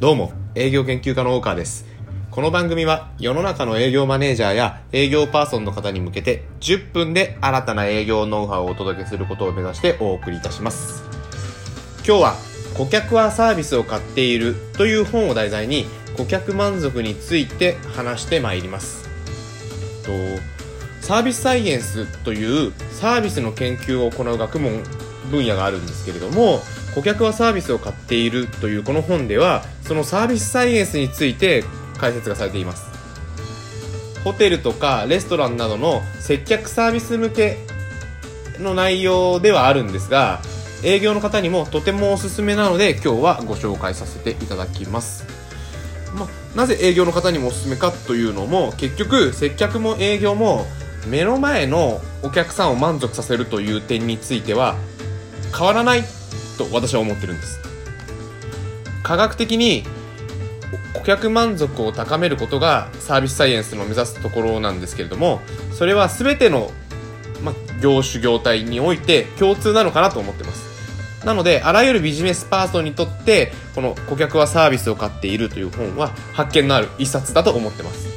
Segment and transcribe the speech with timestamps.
[0.00, 1.86] どうも、営業研究家の大川です。
[2.32, 11.04] この番組は世の中の営業マネージャーや営業パーソンの方に向けて10分で新たな営業ノウハウをお届けすることを目指してお送りいたします。
[12.04, 12.34] 今日は
[12.76, 15.86] 顧客はサービスを買っているという本を題材に
[16.16, 19.08] 顧客満足について話してまいります。
[20.02, 20.10] と
[21.02, 24.82] サービスサイエンスというサービスの研究を行う学問
[25.30, 26.60] 分野があるんですけれども
[26.94, 31.64] 顧客はサービスを買っているというこの本ではそのサービスサイエンスについて
[31.98, 32.94] 解説がされています。
[34.24, 37.58] ホテルとかレストランなどの接客サービス向け
[38.58, 40.40] の内容ではあるんですが
[40.82, 45.26] 営業の方にもとてもおすすめなので今日はご紹介させていただきます。
[46.14, 50.64] まあ、なぜ営業の方にもおすすめかというのも結局接客も営業も
[51.08, 54.76] 目の前のお客さんを満足させるという点については
[55.56, 56.02] 変わらない
[56.58, 57.60] と私は思ってるんです
[59.02, 59.84] 科学的に
[60.94, 65.40] 顧客満足を高めることがサービスサイエンスの目指すところなんですけれども
[65.72, 66.70] それは全ての、
[67.42, 70.74] ま、業種業態において共通なのかなと思ってます
[71.24, 78.08] なので、あらゆるビジネスパーソンにとって、この顧客はサービスを買っているという本は発見のある一冊だと思ってます。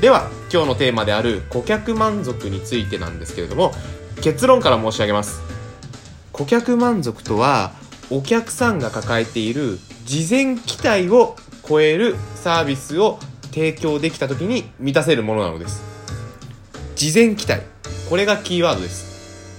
[0.00, 3.72] では、今日のテーマである顧客満足についてなんですけれども、
[4.20, 5.40] 結論から申し上げます。
[6.38, 7.72] 顧客満足とは、
[8.10, 11.34] お客さんが抱えている事前期待を
[11.68, 13.18] 超えるサービスを
[13.50, 15.82] 提供できた時に満たせるものなのです。
[16.94, 17.62] 事前期待。
[18.08, 19.58] これがキーワードです。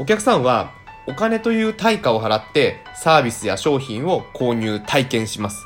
[0.00, 0.72] お客さんは
[1.06, 5.64] お金という対価を払ってサービスや商品を購入体験します。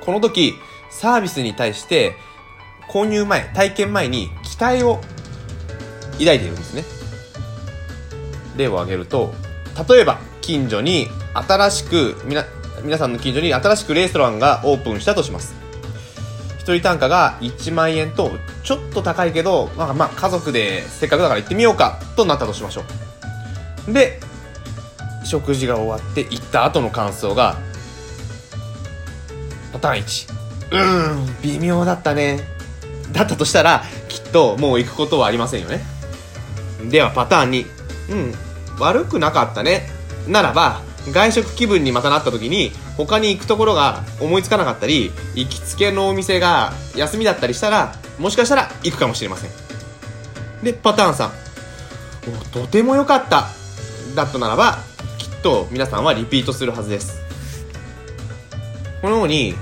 [0.00, 0.54] この時、
[0.90, 2.16] サービスに対して
[2.90, 5.00] 購入前、体験前に期待を
[6.18, 7.01] 抱いているんですね。
[8.56, 9.34] 例を挙げると、
[9.88, 12.44] 例えば近所に新しく、みな、
[12.82, 15.54] 皆さんの近所に新しくレストランがオープンしたとします。
[16.58, 18.30] 一人単価が1万円と
[18.62, 22.82] ちょっと高いけど、まあまあ家族でせっかくだから行ってみようかとなったとしましょ
[23.88, 23.92] う。
[23.92, 24.20] で
[25.24, 27.56] 食事が終わって行った後の感想が
[29.72, 30.42] パターン1
[30.72, 32.40] うん微妙だったね
[33.12, 35.80] だったとしたらきっともう行くことはありませんよね
[36.90, 37.81] ではパターン2
[38.12, 38.34] うん。
[38.78, 39.88] 悪くなかったね。
[40.28, 49.50] ならば外食気分にまたなった時に他に行くところが思いつかなかったり行きつけのお店が休みだったりしたらもしかしたら行くかもしれません。
[50.62, 51.30] でパターン3
[52.40, 53.48] おとても良かった。
[54.14, 54.78] だったならば
[55.18, 57.22] きっと皆さんはリピートするはずです。
[59.00, 59.54] このように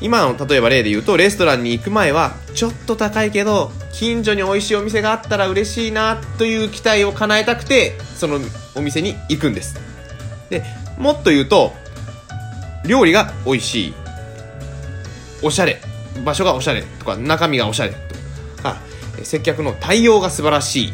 [0.00, 8.38] 今の例えば例で言うとレストランに行く前はちょっと高いけど近所に美味しいお店があったら嬉しいなという期待を叶えたくてその
[8.76, 9.78] お店に行くんです。
[10.50, 10.64] で
[10.98, 11.72] もっと言うと
[12.86, 13.94] 料理が美味しい。
[15.42, 15.80] おしゃれ。
[16.24, 17.92] 場所がおしゃれとか中身がおしゃれ
[18.56, 18.76] とか。
[19.24, 20.92] 接客の対応が素晴らしい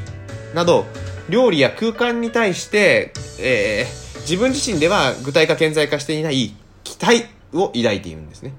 [0.55, 0.87] など
[1.29, 6.55] 料理や空間に対して、えー、自分自身では具体化顕在化していない
[6.85, 8.53] 期待を抱いているんですね。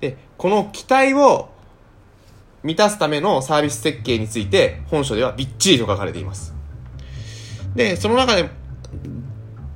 [0.00, 1.50] で、この期待を
[2.62, 6.54] 満たすためのサービス設計について本書ではびっちりと書かれています。
[7.74, 8.48] で、その中で、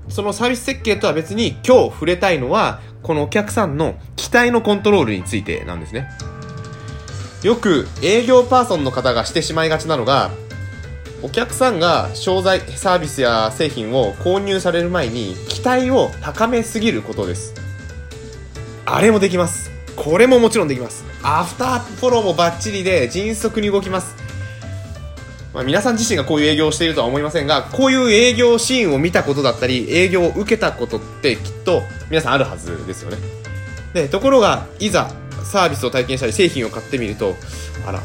[0.08, 6.08] そのサービス設計とは別に今日触れたいのは、このお客さんの期待のコントロールについてなんですね。
[7.42, 10.30] よく営業パーソンの方がしてしまいがちなのが、
[11.22, 17.54] お客さんが商材、サービスや製品を購入される前に期待を高めすぎることです。
[18.86, 19.73] あれもできます。
[19.96, 21.04] これももちろんできます。
[21.22, 24.14] アフターフォローもバッチリで迅速に動きます。
[25.54, 33.18] まあ、皆さん自身がこういう営業をしているとは思いませんが、こういう営業シーンを見たことだったり、営業を受けたことってきっと皆さんあるはずですよね。
[33.92, 35.10] で、ところが、いざ
[35.44, 37.36] サービスを体験したり製品を買ってみると、
[37.86, 38.02] あら、なん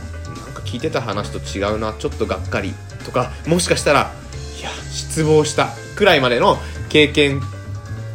[0.53, 4.13] か聞いてた話と違うな、ちょっとがっかりとか、もしかしたら、
[4.59, 7.41] いや、失望したくらいまでの経験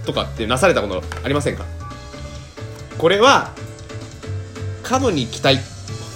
[0.06, 1.64] とかってなされたことありませんか？
[2.98, 3.50] これは、
[4.84, 5.58] 過度に期待、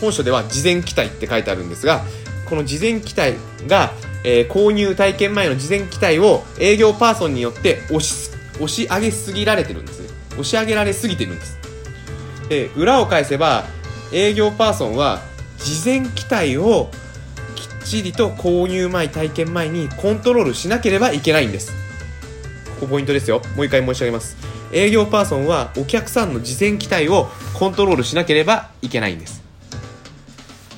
[0.01, 2.03] 本書では事前期待って書いてあるんですが、
[2.49, 3.35] この事前期待
[3.67, 3.93] が、
[4.25, 10.09] えー購入体験前の事前期待を営業パーソンによって押し押し上げすぎられてるんですね。
[10.33, 11.59] 押し上げられすぎてるんです。
[12.49, 13.65] で、裏を返せば、
[14.13, 15.21] 営業パーソンは
[15.59, 16.91] 事前期待を
[17.55, 21.73] きっちりと購入前、体験前にコントロールしなければいけないんです。
[22.79, 23.43] ここポイントですよ。
[23.57, 24.37] もう一回申し上げます。
[24.73, 29.43] 営業パーソンはお客さんの事前期待をコントロールしなければいけないんです。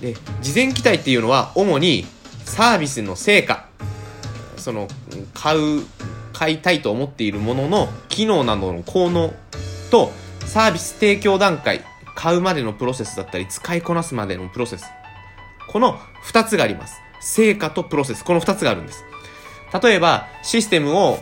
[0.00, 2.06] で、事前期待っていうのは主に
[2.44, 3.67] サービスの成果、
[4.56, 4.88] その、
[5.35, 5.85] 買う、
[6.32, 9.35] 買いたいと思っているものの機能などの効能
[9.91, 10.11] と
[10.46, 14.87] サービス提供段階買うまでのプロセスだったり使いこなすまでのプロセス
[15.69, 19.05] この2つがあります成果とプロセスこの2つがあるんです
[19.82, 21.19] 例えばシステムを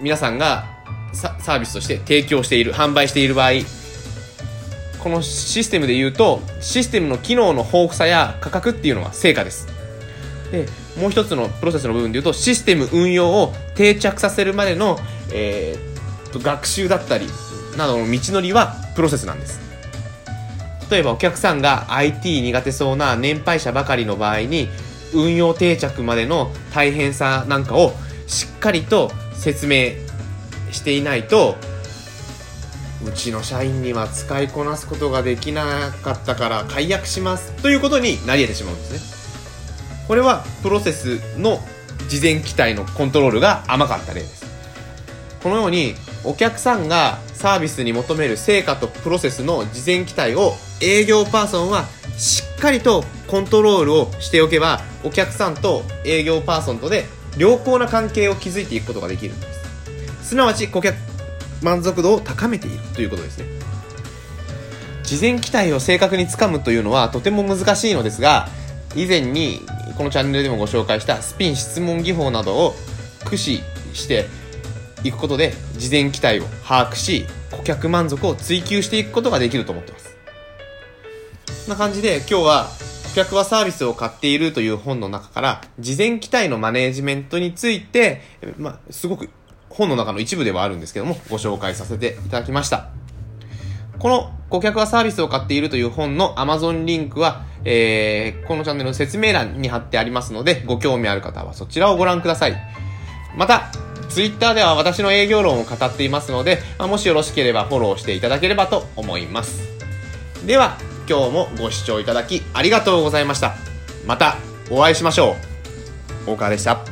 [0.00, 0.64] 皆さんが
[1.12, 3.50] サービスとして提供している販売している場合
[5.02, 9.66] このシステムで言うとシステムの機能の豊富さや価格っていうのは成果です。
[10.50, 10.66] で
[10.98, 14.98] もう一つのプロセスの部分で言うとシステム運用を定着させるまでの、
[15.32, 17.26] えー、学習だったり
[17.76, 19.60] などの道のりはプロセスなんです。
[20.90, 24.68] 例えばお客さんが IT 苦手そうな年配者ばかりの場合に
[25.14, 27.92] 運用定着までの大変さなんかを
[28.26, 29.92] しっかりと説明
[30.70, 31.56] していないと
[33.02, 39.20] うちの社員には使いこなすことができなかったから解約しますということになり得てしまうんですね。
[40.06, 41.60] これはプロセスの
[42.08, 44.44] 事前期待のコントロールが甘かった例です。
[45.42, 45.94] このように
[46.24, 50.52] お客さんがサービスに求める成果とプロセスの事前期待を
[50.82, 51.86] 営業パーソンは
[52.18, 57.06] しっかりとコントロールをしておけばお客さんと営業パーソンとで
[57.36, 59.46] 良好な関係を築いていくことができるんで
[60.20, 60.28] す。
[60.30, 60.96] すなわち顧客
[61.62, 63.46] 満足度を高めているということですね。
[65.02, 68.48] 事前期待を正確につかむというのはとても難しいのですが
[68.94, 69.60] 以前に
[69.96, 72.74] このチャンネルでもご紹介したスピン質問技法などを
[73.20, 73.60] 駆使
[73.92, 74.26] して
[75.02, 80.16] いくことで事前期待を把握し顧客満足を追求していくことができると思ってます。
[81.64, 82.70] そんな感じで今日は
[83.10, 88.20] 顧客はサービスを買っているという本の中から事前期待のマネージメントについて、
[88.56, 89.28] まあ、すごく
[89.68, 92.90] 本の中の一部ではあるんですけども、ご紹介させていただきました。
[93.98, 102.56] この顧客はサービスを買っているという本の Amazon リンクは、えー、このチャンネルの説明欄に貼ってありますので、ご興味ある方はそちらをご覧ください。
[103.36, 103.72] また、
[104.08, 109.68] Twitter では私の営業論を語っていますので、ま、もしよろしければフォローしていただければと思います。
[110.46, 110.78] では、
[111.10, 113.56] 今日もご視聴いただきありがとうございました。
[114.06, 114.36] また
[114.70, 115.34] お会いしましょ
[116.26, 116.30] う。
[116.30, 116.89] 大川でした。